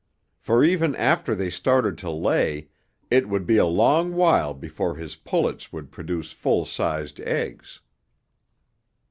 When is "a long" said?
3.57-4.15